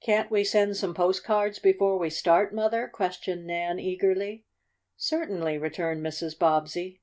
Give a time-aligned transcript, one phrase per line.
[0.00, 4.44] "Can't we send some postcards before we start, Mother?" questioned Nan eagerly.
[4.96, 6.38] "Certainly," returned Mrs.
[6.38, 7.00] Bobbsey.